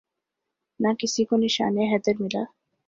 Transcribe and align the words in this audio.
نہ 0.79 0.89
کسی 0.99 1.23
کو 1.29 1.35
نشان 1.43 1.73
حیدر 1.91 2.15
ملا 2.21 2.43